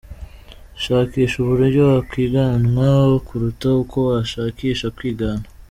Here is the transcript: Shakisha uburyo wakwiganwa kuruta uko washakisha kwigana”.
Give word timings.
Shakisha 0.83 1.35
uburyo 1.43 1.81
wakwiganwa 1.91 2.89
kuruta 3.25 3.67
uko 3.83 3.97
washakisha 4.09 4.85
kwigana”. 4.97 5.45